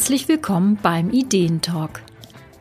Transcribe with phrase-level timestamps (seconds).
[0.00, 2.00] Herzlich willkommen beim Ideentalk.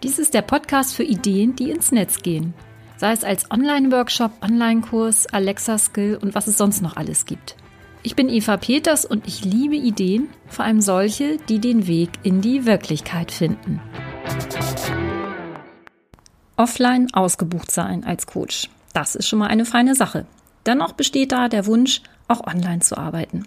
[0.04, 2.54] Dies ist der Podcast für Ideen, die ins Netz gehen.
[2.98, 7.56] Sei es als Online-Workshop, Online-Kurs, Alexa-Skill und was es sonst noch alles gibt.
[8.04, 12.42] Ich bin Eva Peters und ich liebe Ideen, vor allem solche, die den Weg in
[12.42, 13.80] die Wirklichkeit finden.
[16.58, 18.70] Offline ausgebucht sein als Coach.
[18.92, 20.26] Das ist schon mal eine feine Sache.
[20.66, 23.46] Dennoch besteht da der Wunsch, auch online zu arbeiten.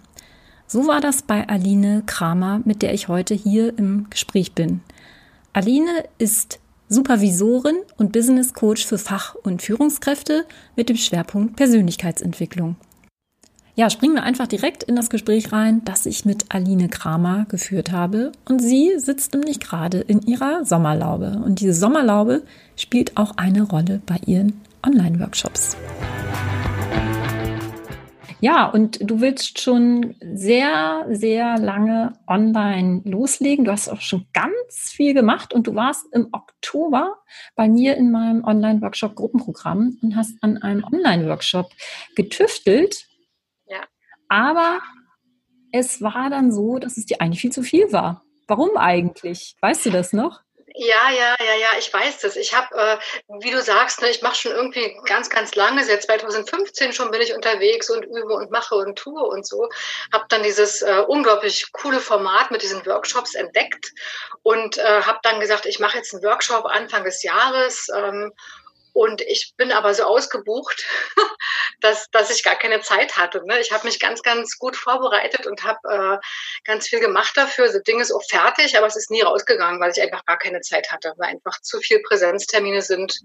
[0.67, 4.81] So war das bei Aline Kramer, mit der ich heute hier im Gespräch bin.
[5.53, 10.45] Aline ist Supervisorin und Business Coach für Fach- und Führungskräfte
[10.75, 12.75] mit dem Schwerpunkt Persönlichkeitsentwicklung.
[13.75, 17.91] Ja, springen wir einfach direkt in das Gespräch rein, das ich mit Aline Kramer geführt
[17.91, 18.31] habe.
[18.45, 21.41] Und sie sitzt nämlich gerade in ihrer Sommerlaube.
[21.43, 22.43] Und diese Sommerlaube
[22.75, 25.75] spielt auch eine Rolle bei ihren Online-Workshops.
[28.43, 33.63] Ja, und du willst schon sehr, sehr lange online loslegen.
[33.63, 37.19] Du hast auch schon ganz viel gemacht und du warst im Oktober
[37.55, 41.71] bei mir in meinem Online-Workshop Gruppenprogramm und hast an einem Online-Workshop
[42.17, 43.07] getüftelt.
[43.65, 43.79] Ja.
[44.27, 44.79] Aber
[45.71, 48.25] es war dann so, dass es dir eigentlich viel zu viel war.
[48.49, 49.55] Warum eigentlich?
[49.61, 50.41] Weißt du das noch?
[50.75, 52.35] Ja, ja, ja, ja, ich weiß das.
[52.35, 52.97] Ich habe, äh,
[53.41, 57.21] wie du sagst, ne, ich mache schon irgendwie ganz, ganz lange, seit 2015 schon bin
[57.21, 59.69] ich unterwegs und übe und mache und tue und so.
[60.11, 63.91] Habe dann dieses äh, unglaublich coole Format mit diesen Workshops entdeckt
[64.41, 68.31] und äh, habe dann gesagt, ich mache jetzt einen Workshop Anfang des Jahres ähm,
[68.93, 70.85] und ich bin aber so ausgebucht,
[71.81, 73.43] dass, dass ich gar keine Zeit hatte.
[73.45, 73.59] Ne?
[73.59, 76.17] Ich habe mich ganz, ganz gut vorbereitet und habe äh,
[76.63, 77.65] ganz viel gemacht dafür.
[77.65, 80.61] Das Ding ist auch fertig, aber es ist nie rausgegangen, weil ich einfach gar keine
[80.61, 83.19] Zeit hatte, weil einfach zu viel Präsenztermine sind.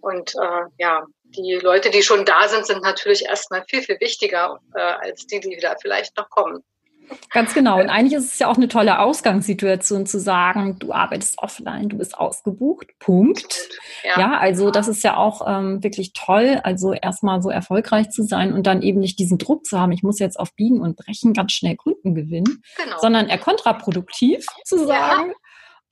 [0.00, 4.60] Und äh, ja, die Leute, die schon da sind, sind natürlich erstmal viel, viel wichtiger
[4.74, 6.64] äh, als die, die da vielleicht noch kommen.
[7.30, 7.80] Ganz genau.
[7.80, 11.98] Und eigentlich ist es ja auch eine tolle Ausgangssituation zu sagen, du arbeitest offline, du
[11.98, 12.88] bist ausgebucht.
[12.98, 13.68] Punkt.
[14.04, 16.60] Ja, ja also das ist ja auch ähm, wirklich toll.
[16.62, 20.02] Also erstmal so erfolgreich zu sein und dann eben nicht diesen Druck zu haben, ich
[20.02, 22.98] muss jetzt auf Biegen und Brechen ganz schnell Kunden gewinnen, genau.
[23.00, 25.34] sondern eher kontraproduktiv zu sagen, ja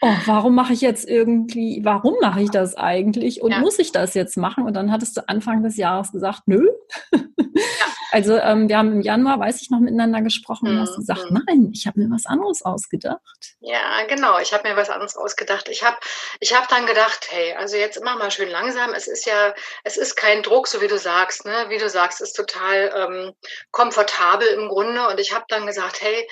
[0.01, 3.61] oh, warum mache ich jetzt irgendwie, warum mache ich das eigentlich und ja.
[3.61, 4.65] muss ich das jetzt machen?
[4.65, 6.69] Und dann hattest du Anfang des Jahres gesagt, nö.
[7.13, 7.21] Ja.
[8.13, 11.43] Also ähm, wir haben im Januar, weiß ich noch, miteinander gesprochen und hast gesagt, mhm.
[11.47, 13.21] nein, ich habe mir was anderes ausgedacht.
[13.61, 15.69] Ja, genau, ich habe mir was anderes ausgedacht.
[15.69, 15.97] Ich habe
[16.41, 18.93] ich hab dann gedacht, hey, also jetzt immer mal schön langsam.
[18.95, 21.45] Es ist ja, es ist kein Druck, so wie du sagst.
[21.45, 21.67] Ne?
[21.69, 23.33] Wie du sagst, ist total ähm,
[23.71, 25.07] komfortabel im Grunde.
[25.09, 26.27] Und ich habe dann gesagt, hey,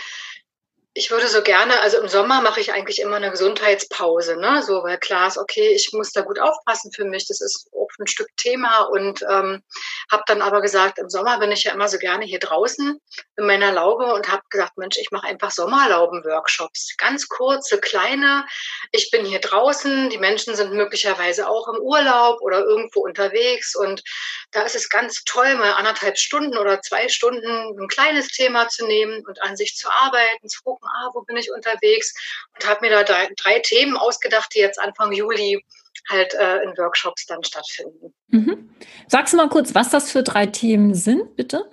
[0.98, 4.64] ich würde so gerne, also im Sommer mache ich eigentlich immer eine Gesundheitspause, ne?
[4.64, 7.28] So, weil klar ist, okay, ich muss da gut aufpassen für mich.
[7.28, 9.62] Das ist auch ein Stück Thema und ähm,
[10.10, 13.00] habe dann aber gesagt, im Sommer bin ich ja immer so gerne hier draußen
[13.36, 18.44] in meiner Laube und habe gesagt, Mensch, ich mache einfach Sommerlauben-Workshops, ganz kurze, kleine.
[18.90, 24.02] Ich bin hier draußen, die Menschen sind möglicherweise auch im Urlaub oder irgendwo unterwegs und
[24.50, 28.84] da ist es ganz toll, mal anderthalb Stunden oder zwei Stunden ein kleines Thema zu
[28.84, 32.14] nehmen und an sich zu arbeiten, zu gucken, ah, wo bin ich unterwegs
[32.54, 35.64] und habe mir da drei, drei, Themen ausgedacht, die jetzt Anfang Juli
[36.08, 38.14] halt äh, in Workshops dann stattfinden.
[38.28, 38.70] Mhm.
[39.06, 41.68] Sagst du mal kurz, was das für drei Themen sind, bitte?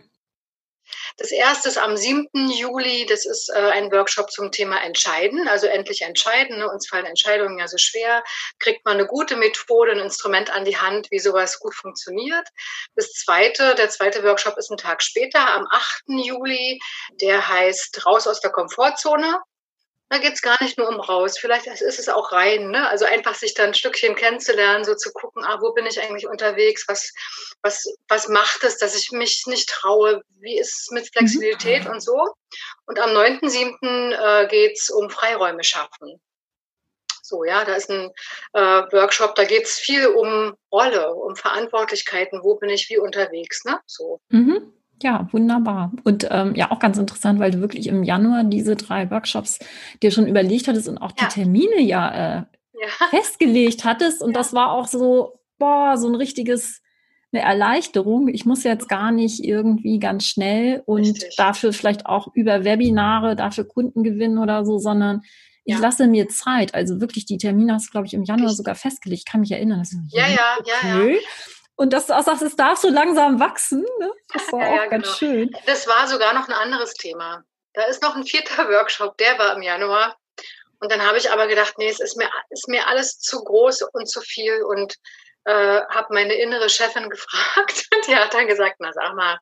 [1.17, 2.27] Das erste ist am 7.
[2.49, 6.57] Juli, das ist äh, ein Workshop zum Thema Entscheiden, also endlich entscheiden.
[6.57, 6.69] Ne?
[6.69, 8.23] Uns fallen Entscheidungen ja so schwer.
[8.59, 12.47] Kriegt man eine gute Methode, ein Instrument an die Hand, wie sowas gut funktioniert.
[12.95, 16.03] Das zweite, der zweite Workshop ist ein Tag später, am 8.
[16.07, 16.79] Juli.
[17.21, 19.39] Der heißt Raus aus der Komfortzone.
[20.09, 21.37] Da geht es gar nicht nur um raus.
[21.37, 22.69] Vielleicht ist es auch rein.
[22.69, 22.87] Ne?
[22.87, 26.27] Also einfach sich dann ein Stückchen kennenzulernen, so zu gucken, ah, wo bin ich eigentlich
[26.27, 26.85] unterwegs?
[26.87, 27.11] Was,
[27.63, 30.21] was, was macht es, dass ich mich nicht traue?
[30.39, 31.91] Wie ist es mit Flexibilität mhm.
[31.91, 32.35] und so?
[32.85, 34.43] Und am 9.7.
[34.43, 36.21] Äh, geht es um Freiräume schaffen.
[37.23, 38.11] So, ja, da ist ein
[38.53, 43.65] äh, Workshop, da geht es viel um Rolle, um Verantwortlichkeiten, wo bin ich wie unterwegs,
[43.65, 43.79] ne?
[43.87, 44.21] So.
[44.29, 44.71] Mhm.
[45.05, 45.91] Ja, wunderbar.
[46.03, 49.59] Und ähm, ja, auch ganz interessant, weil du wirklich im Januar diese drei Workshops
[50.01, 52.43] dir schon überlegt hattest und auch die Termine ja, äh,
[52.73, 53.07] ja.
[53.11, 54.23] festgelegt hattest.
[54.23, 54.39] Und ja.
[54.39, 56.81] das war auch so, boah, so ein richtiges,
[57.31, 58.29] eine Erleichterung.
[58.29, 61.35] Ich muss jetzt gar nicht irgendwie ganz schnell und Richtig.
[61.35, 65.21] dafür vielleicht auch über Webinare, dafür Kunden gewinnen oder so, sondern
[65.65, 65.81] ich ja.
[65.81, 66.73] lasse mir Zeit.
[66.73, 68.57] Also wirklich, die Termine hast du, glaube ich, im Januar Richtig.
[68.57, 69.21] sogar festgelegt.
[69.27, 69.77] Ich kann mich erinnern.
[69.77, 70.71] Also, ja, ja, okay.
[70.81, 71.19] ja, ja.
[71.75, 73.85] Und dass du auch sagst, es darf so langsam wachsen.
[73.99, 74.11] Ne?
[74.33, 75.17] Das war ja, auch ja, ganz genau.
[75.17, 75.57] schön.
[75.65, 77.43] Das war sogar noch ein anderes Thema.
[77.73, 80.15] Da ist noch ein vierter Workshop, der war im Januar.
[80.79, 83.83] Und dann habe ich aber gedacht, nee, es ist mir, ist mir alles zu groß
[83.93, 84.63] und zu viel.
[84.63, 84.95] Und
[85.45, 87.87] äh, habe meine innere Chefin gefragt.
[87.93, 89.37] Und die hat dann gesagt, na sag mal,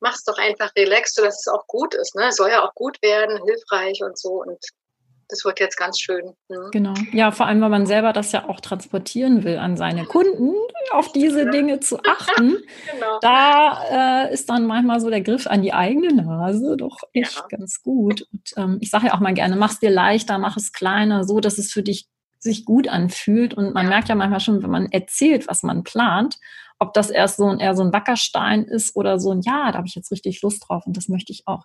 [0.00, 2.14] mach's doch einfach relaxed, dass es auch gut ist.
[2.14, 2.32] Ne?
[2.32, 4.42] Soll ja auch gut werden, hilfreich und so.
[4.42, 4.64] Und
[5.28, 6.34] das wird jetzt ganz schön.
[6.48, 6.70] Mhm.
[6.72, 6.94] Genau.
[7.12, 10.54] Ja, vor allem, weil man selber das ja auch transportieren will an seine Kunden,
[10.92, 12.58] auf diese Dinge zu achten.
[12.92, 13.18] genau.
[13.20, 17.46] Da äh, ist dann manchmal so der Griff an die eigene Nase doch echt ja.
[17.48, 18.26] ganz gut.
[18.32, 21.24] Und ähm, ich sage ja auch mal gerne, mach es dir leichter, mach es kleiner,
[21.24, 22.08] so dass es für dich
[22.38, 23.54] sich gut anfühlt.
[23.54, 23.90] Und man ja.
[23.90, 26.36] merkt ja manchmal schon, wenn man erzählt, was man plant,
[26.78, 29.78] ob das erst so ein, eher so ein Wackerstein ist oder so ein, ja, da
[29.78, 31.64] habe ich jetzt richtig Lust drauf und das möchte ich auch.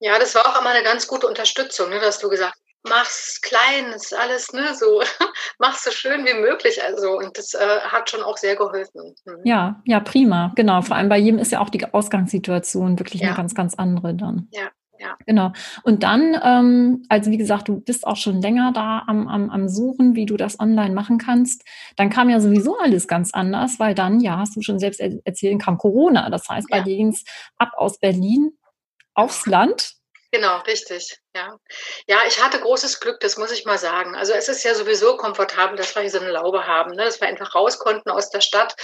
[0.00, 2.58] Ja, das war auch immer eine ganz gute Unterstützung, ne, dass du gesagt
[2.88, 5.02] mach's klein, ist alles, ne, so,
[5.58, 9.14] mach's so schön wie möglich, also, und das äh, hat schon auch sehr geholfen.
[9.24, 9.40] Mhm.
[9.44, 13.28] Ja, ja, prima, genau, vor allem bei jedem ist ja auch die Ausgangssituation wirklich ja.
[13.28, 14.48] eine ganz, ganz andere dann.
[14.52, 14.70] Ja.
[15.00, 15.16] Ja.
[15.26, 15.52] Genau.
[15.82, 19.68] Und dann, ähm, also wie gesagt, du bist auch schon länger da am, am, am
[19.68, 21.64] Suchen, wie du das online machen kannst.
[21.96, 25.60] Dann kam ja sowieso alles ganz anders, weil dann, ja, hast du schon selbst erzählt,
[25.60, 26.30] kam Corona.
[26.30, 26.78] Das heißt, ja.
[26.78, 27.24] bei dir ging es
[27.58, 28.52] ab aus Berlin
[29.14, 29.94] aufs Land.
[30.34, 31.16] Genau, richtig.
[31.36, 31.56] Ja.
[32.08, 34.16] ja, ich hatte großes Glück, das muss ich mal sagen.
[34.16, 37.04] Also es ist ja sowieso komfortabel, dass wir hier so eine Laube haben, ne?
[37.04, 38.74] dass wir einfach raus konnten aus der Stadt.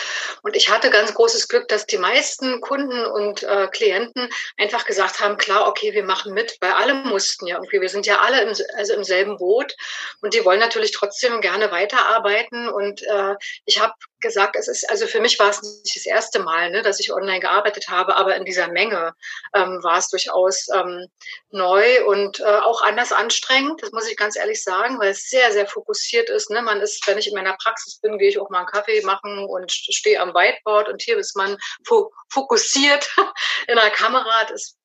[0.43, 5.19] Und ich hatte ganz großes Glück, dass die meisten Kunden und äh, Klienten einfach gesagt
[5.19, 7.81] haben, klar, okay, wir machen mit, weil alle mussten ja irgendwie.
[7.81, 9.75] Wir sind ja alle im, also im selben Boot
[10.22, 12.69] und die wollen natürlich trotzdem gerne weiterarbeiten.
[12.69, 13.34] Und äh,
[13.64, 16.82] ich habe gesagt, es ist, also für mich war es nicht das erste Mal, ne,
[16.82, 19.14] dass ich online gearbeitet habe, aber in dieser Menge
[19.55, 21.06] ähm, war es durchaus ähm,
[21.50, 25.52] neu und äh, auch anders anstrengend, das muss ich ganz ehrlich sagen, weil es sehr,
[25.52, 26.50] sehr fokussiert ist.
[26.50, 26.62] Ne?
[26.62, 29.46] Man ist, wenn ich in meiner Praxis bin, gehe ich auch mal einen Kaffee machen
[29.49, 31.56] und stehe am Whiteboard und hier ist man
[31.87, 33.08] fo fokussiert
[33.69, 34.44] in der Kamera.
[34.44, 34.76] Das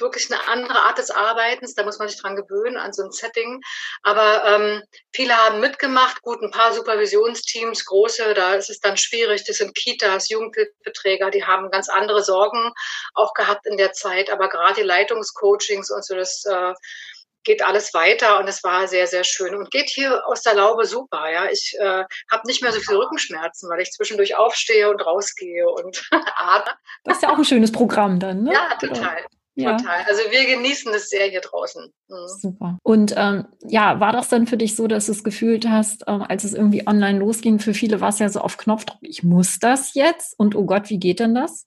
[0.00, 1.74] wirklich eine andere Art des Arbeitens.
[1.74, 3.60] Da muss man sich dran gewöhnen an so ein Setting.
[4.02, 6.22] Aber ähm, viele haben mitgemacht.
[6.22, 9.44] Gut, ein paar Supervisionsteams, große, da ist es dann schwierig.
[9.44, 12.72] Das sind Kitas, Jugendhilfeträger, die haben ganz andere Sorgen
[13.14, 14.30] auch gehabt in der Zeit.
[14.30, 16.74] Aber gerade die Leitungscoachings und so, das äh,
[17.44, 20.84] geht alles weiter und es war sehr, sehr schön und geht hier aus der Laube
[20.84, 21.30] super.
[21.32, 25.66] Ja, ich äh, habe nicht mehr so viele Rückenschmerzen, weil ich zwischendurch aufstehe und rausgehe
[25.66, 26.74] und atme.
[27.04, 28.52] Das ist ja auch ein schönes Programm dann, ne?
[28.52, 29.24] Ja, total.
[29.58, 29.76] Ja.
[29.76, 30.04] Total.
[30.06, 31.92] Also wir genießen es sehr hier draußen.
[32.08, 32.14] Mhm.
[32.40, 32.78] Super.
[32.84, 36.22] Und ähm, ja, war das dann für dich so, dass du es gefühlt hast, ähm,
[36.22, 39.58] als es irgendwie online losging, für viele war es ja so auf Knopfdruck, ich muss
[39.58, 41.66] das jetzt und oh Gott, wie geht denn das?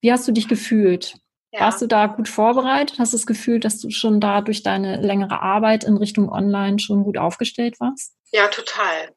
[0.00, 1.18] Wie hast du dich gefühlt?
[1.52, 1.60] Ja.
[1.60, 2.98] Warst du da gut vorbereitet?
[2.98, 6.78] Hast du das Gefühl, dass du schon da durch deine längere Arbeit in Richtung Online
[6.78, 8.14] schon gut aufgestellt warst?
[8.32, 9.14] Ja, total.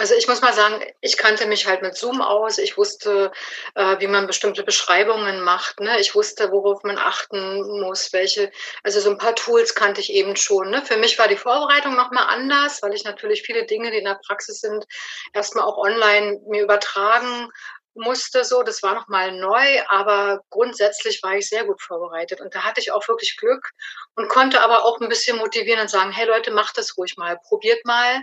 [0.00, 2.56] Also ich muss mal sagen, ich kannte mich halt mit Zoom aus.
[2.56, 3.30] Ich wusste,
[3.74, 5.78] äh, wie man bestimmte Beschreibungen macht.
[5.78, 6.00] Ne?
[6.00, 8.50] Ich wusste, worauf man achten muss, welche.
[8.82, 10.70] Also so ein paar Tools kannte ich eben schon.
[10.70, 10.82] Ne?
[10.86, 14.18] Für mich war die Vorbereitung nochmal anders, weil ich natürlich viele Dinge, die in der
[14.26, 14.86] Praxis sind,
[15.34, 17.50] erstmal auch online mir übertragen
[17.94, 22.62] musste so, das war nochmal neu, aber grundsätzlich war ich sehr gut vorbereitet und da
[22.62, 23.72] hatte ich auch wirklich Glück
[24.14, 27.36] und konnte aber auch ein bisschen motivieren und sagen, hey Leute, macht das ruhig mal,
[27.48, 28.20] probiert mal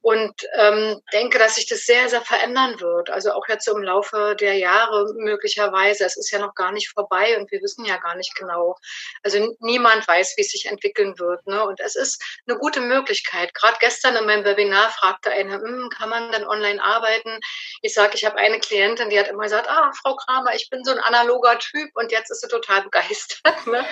[0.00, 3.10] und ähm, denke, dass sich das sehr, sehr verändern wird.
[3.10, 6.04] Also auch jetzt im Laufe der Jahre möglicherweise.
[6.04, 8.76] Es ist ja noch gar nicht vorbei und wir wissen ja gar nicht genau.
[9.22, 11.46] Also niemand weiß, wie es sich entwickeln wird.
[11.46, 11.64] Ne?
[11.64, 13.52] Und es ist eine gute Möglichkeit.
[13.54, 17.40] Gerade gestern in meinem Webinar fragte einer, hm, kann man denn online arbeiten?
[17.82, 20.84] Ich sage, ich habe eine Klientin, die hat immer gesagt, ah, Frau Kramer, ich bin
[20.84, 23.42] so ein analoger Typ und jetzt ist sie total begeistert.
[23.66, 23.84] Ne?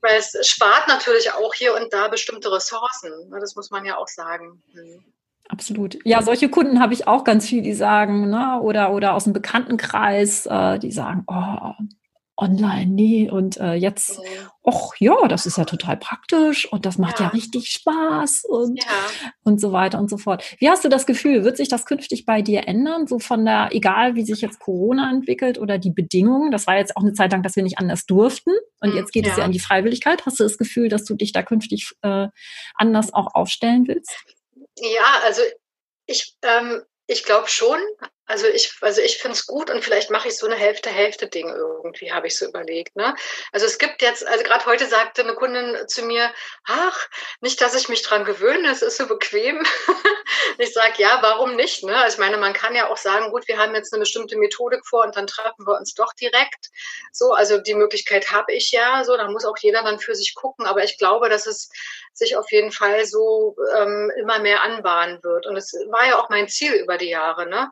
[0.00, 3.28] Weil es spart natürlich auch hier und da bestimmte Ressourcen.
[3.28, 3.38] Ne?
[3.40, 4.62] Das muss man ja auch sagen.
[4.76, 5.12] Mhm.
[5.48, 5.98] Absolut.
[6.04, 9.32] Ja, solche Kunden habe ich auch ganz viel, die sagen, ne, oder, oder aus dem
[9.32, 11.72] Bekanntenkreis, äh, die sagen, oh,
[12.38, 14.20] online, nee, und äh, jetzt,
[14.64, 18.78] ach ja, das ist ja total praktisch und das macht ja, ja richtig Spaß und,
[18.78, 18.90] ja.
[19.42, 20.44] und so weiter und so fort.
[20.58, 23.68] Wie hast du das Gefühl, wird sich das künftig bei dir ändern, so von der,
[23.70, 27.32] egal wie sich jetzt Corona entwickelt oder die Bedingungen, das war jetzt auch eine Zeit
[27.32, 29.32] lang, dass wir nicht anders durften und mhm, jetzt geht ja.
[29.32, 30.26] es ja an die Freiwilligkeit.
[30.26, 32.28] Hast du das Gefühl, dass du dich da künftig äh,
[32.74, 34.35] anders auch aufstellen willst?
[34.78, 35.42] Ja, also
[36.06, 37.80] ich, ähm, ich glaube schon.
[38.26, 42.12] Also ich, also ich finde es gut und vielleicht mache ich so eine Hälfte-Hälfte-Ding irgendwie,
[42.12, 42.96] habe ich so überlegt.
[42.96, 43.14] Ne?
[43.52, 46.32] Also es gibt jetzt, also gerade heute sagte eine Kundin zu mir,
[46.64, 47.08] ach,
[47.40, 49.64] nicht, dass ich mich dran gewöhne, es ist so bequem.
[50.58, 51.84] ich sage, ja, warum nicht?
[51.84, 51.96] Ne?
[51.96, 54.84] Also ich meine, man kann ja auch sagen, gut, wir haben jetzt eine bestimmte Methodik
[54.84, 56.70] vor und dann treffen wir uns doch direkt.
[57.12, 60.34] So, also die Möglichkeit habe ich ja, so, da muss auch jeder dann für sich
[60.34, 60.66] gucken.
[60.66, 61.70] Aber ich glaube, dass es
[62.12, 65.46] sich auf jeden Fall so ähm, immer mehr anbahnen wird.
[65.46, 67.46] Und es war ja auch mein Ziel über die Jahre.
[67.48, 67.70] Ne?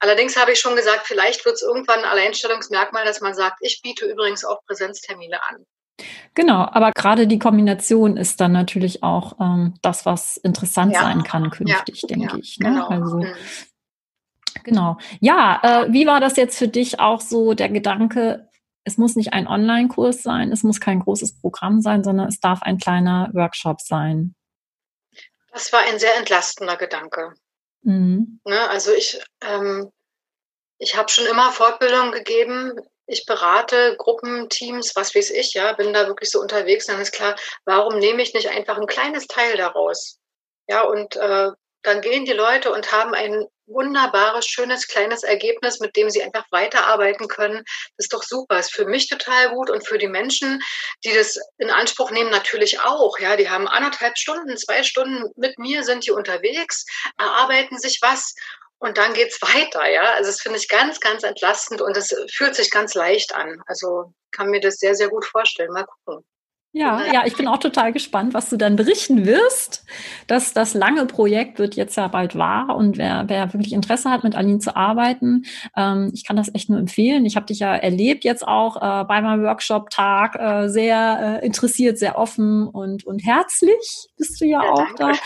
[0.00, 3.80] Allerdings habe ich schon gesagt, vielleicht wird es irgendwann ein Alleinstellungsmerkmal, dass man sagt, ich
[3.82, 5.66] biete übrigens auch Präsenztermine an.
[6.34, 11.02] Genau, aber gerade die Kombination ist dann natürlich auch ähm, das, was interessant ja.
[11.02, 12.08] sein kann künftig, ja.
[12.08, 12.58] denke ja, ich.
[12.58, 12.70] Ne?
[12.70, 12.88] Genau.
[12.88, 13.34] Also, mhm.
[14.64, 14.98] Genau.
[15.20, 18.48] Ja, äh, wie war das jetzt für dich auch so der Gedanke,
[18.84, 22.62] es muss nicht ein Online-Kurs sein, es muss kein großes Programm sein, sondern es darf
[22.62, 24.34] ein kleiner Workshop sein.
[25.52, 27.34] Das war ein sehr entlastender Gedanke.
[27.82, 28.40] Mhm.
[28.44, 29.90] Ne, also ich, ähm,
[30.78, 32.74] ich habe schon immer Fortbildung gegeben.
[33.06, 36.86] Ich berate Gruppen, Teams, was weiß ich, ja, bin da wirklich so unterwegs.
[36.86, 40.18] Dann ist klar, warum nehme ich nicht einfach ein kleines Teil daraus?
[40.68, 41.50] Ja, und äh,
[41.82, 46.44] dann gehen die Leute und haben ein wunderbares, schönes, kleines Ergebnis, mit dem sie einfach
[46.50, 47.62] weiterarbeiten können.
[47.96, 48.58] Das ist doch super.
[48.58, 50.60] Ist für mich total gut und für die Menschen,
[51.04, 53.18] die das in Anspruch nehmen, natürlich auch.
[53.18, 56.84] Ja, die haben anderthalb Stunden, zwei Stunden mit mir, sind die unterwegs,
[57.18, 58.34] erarbeiten sich was
[58.78, 59.88] und dann geht's weiter.
[59.88, 63.62] Ja, also das finde ich ganz, ganz entlastend und es fühlt sich ganz leicht an.
[63.66, 65.72] Also kann mir das sehr, sehr gut vorstellen.
[65.72, 66.24] Mal gucken.
[66.72, 69.84] Ja, ja, ich bin auch total gespannt, was du dann berichten wirst.
[70.28, 74.22] Das, das lange Projekt wird jetzt ja bald wahr und wer, wer wirklich Interesse hat,
[74.22, 75.42] mit Aline zu arbeiten,
[75.76, 77.26] ähm, ich kann das echt nur empfehlen.
[77.26, 81.98] Ich habe dich ja erlebt jetzt auch äh, bei meinem Workshop-Tag, äh, sehr äh, interessiert,
[81.98, 85.18] sehr offen und, und herzlich bist du ja, ja auch danke.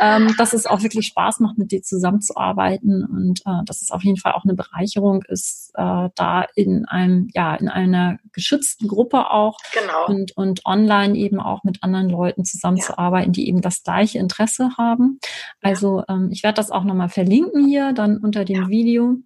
[0.00, 0.16] da.
[0.16, 4.02] Ähm, dass es auch wirklich Spaß macht, mit dir zusammenzuarbeiten und äh, dass es auf
[4.02, 9.30] jeden Fall auch eine Bereicherung ist, äh, da in einem, ja, in einer geschützten Gruppe
[9.30, 10.06] auch genau.
[10.06, 13.32] und, und online online eben auch mit anderen Leuten zusammenzuarbeiten, ja.
[13.32, 15.18] die eben das gleiche Interesse haben.
[15.62, 18.68] Also ähm, ich werde das auch nochmal verlinken hier dann unter dem.
[18.68, 19.16] Video.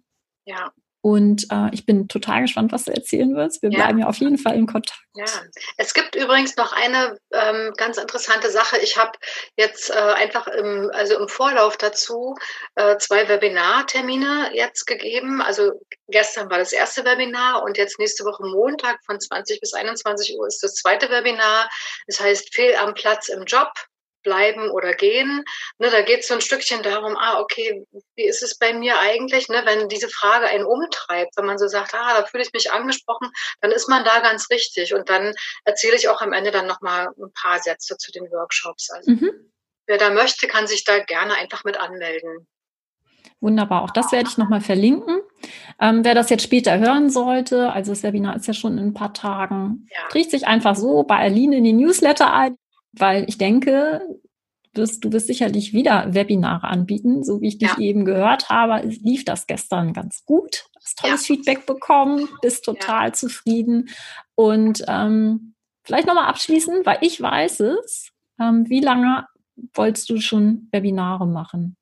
[0.45, 0.71] Ja.
[1.05, 3.61] Und äh, ich bin total gespannt, was du erzählen wirst.
[3.61, 3.79] Wir ja.
[3.79, 5.03] bleiben ja auf jeden Fall in Kontakt.
[5.15, 5.25] Ja,
[5.75, 8.77] es gibt übrigens noch eine ähm, ganz interessante Sache.
[8.77, 9.11] Ich habe
[9.57, 12.35] jetzt äh, einfach im, also im Vorlauf dazu
[12.75, 15.41] äh, zwei Webinartermine jetzt gegeben.
[15.41, 15.73] Also
[16.07, 20.47] gestern war das erste Webinar und jetzt nächste Woche Montag von 20 bis 21 Uhr
[20.47, 21.69] ist das zweite Webinar.
[22.07, 23.73] Das heißt Fehl am Platz im Job
[24.23, 25.43] bleiben oder gehen.
[25.77, 28.99] Ne, da geht es so ein Stückchen darum, ah, okay, wie ist es bei mir
[28.99, 32.53] eigentlich, ne, wenn diese Frage einen umtreibt, wenn man so sagt, ah, da fühle ich
[32.53, 33.29] mich angesprochen,
[33.61, 34.93] dann ist man da ganz richtig.
[34.93, 35.33] Und dann
[35.65, 38.89] erzähle ich auch am Ende dann nochmal ein paar Sätze zu den Workshops.
[38.89, 39.51] Also mhm.
[39.87, 42.47] wer da möchte, kann sich da gerne einfach mit anmelden.
[43.43, 45.19] Wunderbar, auch das werde ich nochmal verlinken.
[45.79, 48.93] Ähm, wer das jetzt später hören sollte, also das Webinar ist ja schon in ein
[48.93, 50.07] paar Tagen, ja.
[50.07, 52.57] trägt sich einfach so bei Aline in die Newsletter ein
[52.93, 54.01] weil ich denke,
[54.73, 57.23] wirst, du wirst sicherlich wieder Webinare anbieten.
[57.23, 57.79] So wie ich dich ja.
[57.79, 60.65] eben gehört habe, lief das gestern ganz gut.
[60.83, 61.35] Hast tolles ja.
[61.35, 63.13] Feedback bekommen, bist total ja.
[63.13, 63.89] zufrieden.
[64.35, 68.11] Und ähm, vielleicht nochmal abschließen, weil ich weiß es.
[68.39, 69.27] Ähm, wie lange
[69.73, 71.77] wolltest du schon Webinare machen?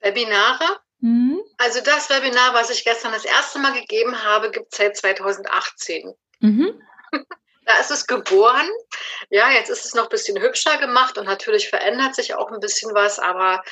[0.00, 0.64] Webinare?
[1.00, 1.40] Mhm.
[1.58, 6.14] Also das Webinar, was ich gestern das erste Mal gegeben habe, gibt es seit 2018.
[6.40, 6.82] Mhm.
[7.66, 8.68] Da ist es geboren.
[9.28, 12.60] Ja, jetzt ist es noch ein bisschen hübscher gemacht und natürlich verändert sich auch ein
[12.60, 13.62] bisschen was, aber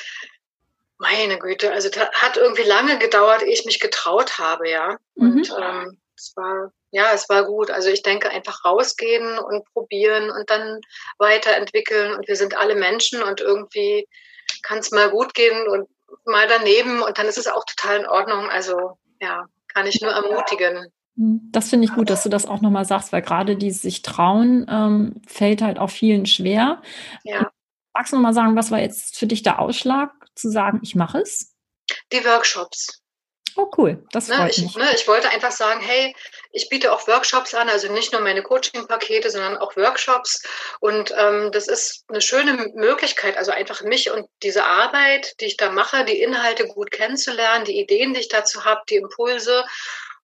[0.99, 4.99] meine Güte, also das hat irgendwie lange gedauert, ehe ich mich getraut habe, ja.
[5.15, 5.33] Mhm.
[5.33, 7.71] Und ähm, es war, ja, es war gut.
[7.71, 10.81] Also ich denke einfach rausgehen und probieren und dann
[11.19, 12.15] weiterentwickeln.
[12.15, 14.09] Und wir sind alle Menschen und irgendwie
[14.63, 15.89] kann es mal gut gehen und
[16.25, 18.49] mal daneben und dann ist es auch total in Ordnung.
[18.49, 20.93] Also ja, kann ich nur ermutigen.
[21.17, 24.67] Das finde ich gut, dass du das auch nochmal sagst, weil gerade die sich trauen,
[24.69, 26.83] ähm, fällt halt auch vielen schwer.
[27.23, 27.51] Ja.
[27.93, 31.19] Magst du nochmal sagen, was war jetzt für dich der Ausschlag, zu sagen, ich mache
[31.19, 31.55] es?
[32.13, 33.05] Die Workshops.
[33.57, 34.05] Oh, cool.
[34.11, 34.75] Das ne, freut ich, mich.
[34.75, 36.15] Ne, ich wollte einfach sagen, hey,
[36.51, 40.43] ich biete auch Workshops an, also nicht nur meine Coaching-Pakete, sondern auch Workshops.
[40.81, 45.57] Und ähm, das ist eine schöne Möglichkeit, also einfach mich und diese Arbeit, die ich
[45.57, 49.65] da mache, die Inhalte gut kennenzulernen, die Ideen, die ich dazu habe, die Impulse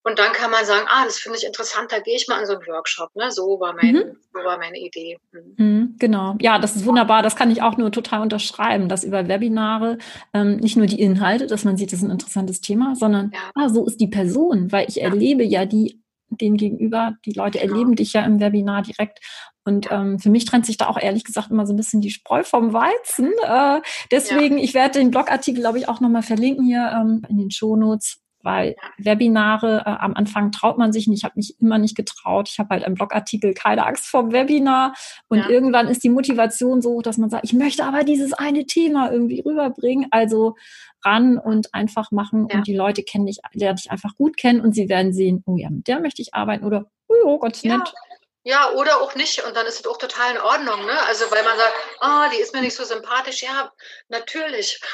[0.03, 2.47] und dann kann man sagen, ah, das finde ich interessant, da gehe ich mal in
[2.47, 3.15] so einen Workshop.
[3.15, 3.31] Ne?
[3.31, 4.17] So, war mein, mhm.
[4.33, 5.19] so war meine Idee.
[5.33, 5.55] Mhm.
[5.57, 6.37] Mhm, genau.
[6.41, 7.23] Ja, das ist wunderbar.
[7.23, 9.99] Das kann ich auch nur total unterschreiben, dass über Webinare
[10.33, 13.51] ähm, nicht nur die Inhalte, dass man sieht, das ist ein interessantes Thema, sondern ja.
[13.55, 15.05] ah, so ist die Person, weil ich ja.
[15.05, 16.01] erlebe ja die
[16.33, 17.73] den gegenüber, die Leute genau.
[17.73, 19.19] erleben dich ja im Webinar direkt.
[19.65, 22.11] Und ähm, für mich trennt sich da auch ehrlich gesagt immer so ein bisschen die
[22.11, 23.33] Spreu vom Weizen.
[23.43, 23.81] Äh,
[24.13, 24.65] deswegen, ja.
[24.65, 28.77] ich werde den Blogartikel, glaube ich, auch nochmal verlinken hier ähm, in den Shownotes weil
[28.99, 31.19] Webinare äh, am Anfang traut man sich nicht.
[31.19, 32.49] Ich habe mich immer nicht getraut.
[32.49, 34.95] Ich habe halt einen Blogartikel, keine Angst vor Webinar.
[35.29, 35.49] Und ja.
[35.49, 39.41] irgendwann ist die Motivation so, dass man sagt, ich möchte aber dieses eine Thema irgendwie
[39.41, 40.07] rüberbringen.
[40.11, 40.57] Also
[41.05, 42.49] ran und einfach machen.
[42.51, 42.59] Ja.
[42.59, 45.57] Und die Leute kennen dich, lernen dich einfach gut kennen und sie werden sehen, oh
[45.57, 47.79] ja, mit der möchte ich arbeiten oder oh, Gott, ja.
[47.79, 47.93] nett.
[48.43, 49.45] Ja, oder auch nicht.
[49.47, 50.87] Und dann ist es auch total in Ordnung.
[50.87, 50.93] Ne?
[51.09, 53.43] Also, weil man sagt, ah, oh, die ist mir nicht so sympathisch.
[53.43, 53.71] Ja,
[54.09, 54.81] natürlich.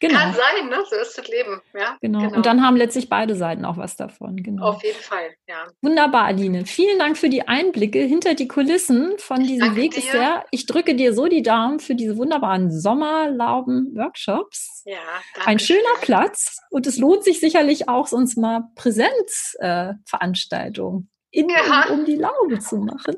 [0.00, 0.18] Genau.
[0.18, 0.82] Kann sein, ne?
[0.90, 1.62] So ist das Leben.
[1.72, 2.18] Ja, genau.
[2.20, 2.34] genau.
[2.36, 4.36] Und dann haben letztlich beide Seiten auch was davon.
[4.36, 4.66] Genau.
[4.66, 5.66] Auf jeden Fall, ja.
[5.80, 6.66] Wunderbar, Aline.
[6.66, 10.44] Vielen Dank für die Einblicke hinter die Kulissen von ich diesem Weg bisher.
[10.50, 14.82] Ich drücke dir so die Daumen für diese wunderbaren Sommerlauben-Workshops.
[14.84, 14.98] Ja,
[15.34, 16.02] danke Ein schöner schön.
[16.02, 16.58] Platz.
[16.70, 21.02] Und es lohnt sich sicherlich auch sonst mal Präsenzveranstaltungen.
[21.02, 21.88] Äh, in, ja.
[21.88, 23.16] um, um die Laube zu machen.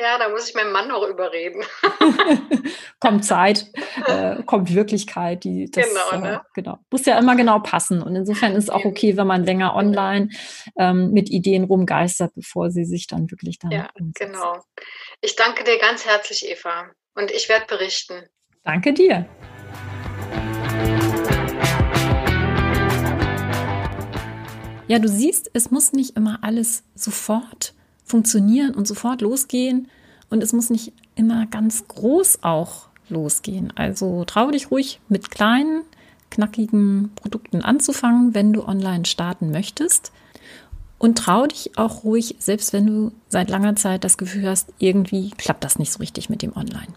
[0.00, 1.62] Ja, da muss ich meinen Mann noch überreden.
[3.00, 3.66] kommt Zeit,
[4.06, 5.44] äh, kommt Wirklichkeit.
[5.44, 6.34] Die, das, genau, ne?
[6.36, 6.78] äh, genau.
[6.90, 8.02] Muss ja immer genau passen.
[8.02, 10.30] Und insofern ist es auch okay, wenn man länger online
[10.78, 13.72] ähm, mit Ideen rumgeistert, bevor sie sich dann wirklich dann.
[13.72, 14.32] Ja, umsetzen.
[14.32, 14.64] genau.
[15.20, 16.90] Ich danke dir ganz herzlich, Eva.
[17.14, 18.26] Und ich werde berichten.
[18.64, 19.26] Danke dir.
[24.90, 29.86] Ja, du siehst, es muss nicht immer alles sofort funktionieren und sofort losgehen.
[30.30, 33.72] Und es muss nicht immer ganz groß auch losgehen.
[33.76, 35.82] Also trau dich ruhig mit kleinen,
[36.32, 40.10] knackigen Produkten anzufangen, wenn du online starten möchtest.
[40.98, 45.30] Und trau dich auch ruhig, selbst wenn du seit langer Zeit das Gefühl hast, irgendwie
[45.30, 46.92] klappt das nicht so richtig mit dem Online.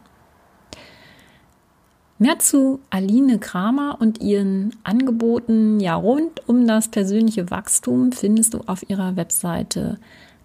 [2.19, 8.61] Mehr zu Aline Kramer und ihren Angeboten ja rund um das persönliche Wachstum findest du
[8.67, 9.97] auf ihrer Webseite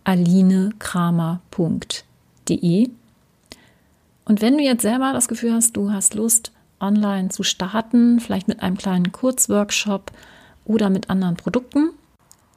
[0.05, 2.91] alinekramer.de.
[4.25, 8.49] Und wenn du jetzt selber das Gefühl hast, du hast Lust, online zu starten, vielleicht
[8.49, 10.13] mit einem kleinen Kurzworkshop
[10.65, 11.91] oder mit anderen Produkten,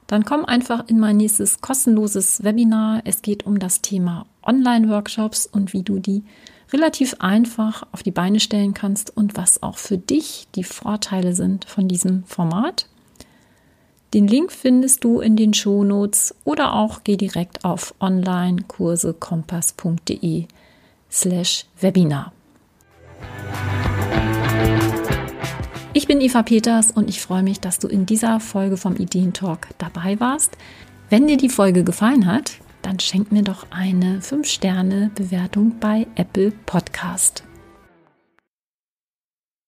[0.06, 3.00] dann komm einfach in mein nächstes kostenloses Webinar.
[3.04, 6.22] Es geht um das Thema Online-Workshops und wie du die
[6.72, 11.64] relativ einfach auf die Beine stellen kannst und was auch für dich die Vorteile sind
[11.64, 12.88] von diesem Format.
[14.14, 20.46] Den Link findest du in den Shownotes oder auch geh direkt auf onlinekursekompass.de
[21.10, 22.32] slash Webinar.
[25.94, 29.68] Ich bin Eva Peters und ich freue mich, dass du in dieser Folge vom Ideentalk
[29.78, 30.56] dabei warst.
[31.10, 32.52] Wenn dir die Folge gefallen hat,
[32.82, 37.44] dann schenk mir doch eine 5-Sterne-Bewertung bei Apple Podcast.